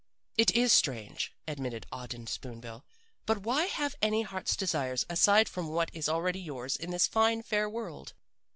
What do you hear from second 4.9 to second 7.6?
aside from what is already yours in this fine,